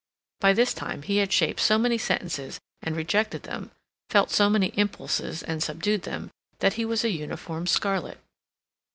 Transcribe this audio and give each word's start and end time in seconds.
By 0.39 0.53
this 0.53 0.73
time 0.73 1.03
he 1.03 1.17
had 1.17 1.31
shaped 1.31 1.59
so 1.59 1.77
many 1.77 1.99
sentences 1.99 2.59
and 2.81 2.95
rejected 2.95 3.43
them, 3.43 3.69
felt 4.09 4.31
so 4.31 4.49
many 4.49 4.69
impulses 4.75 5.43
and 5.43 5.61
subdued 5.61 6.01
them, 6.01 6.31
that 6.57 6.73
he 6.73 6.85
was 6.85 7.03
a 7.03 7.11
uniform 7.11 7.67
scarlet. 7.67 8.17